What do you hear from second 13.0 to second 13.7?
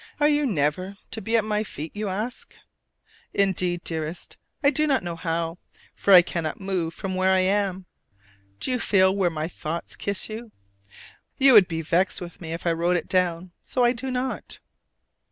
down,